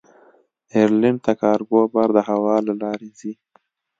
[0.73, 3.31] ایرلنډ ته کارګو بار د هوا له لارې ځي.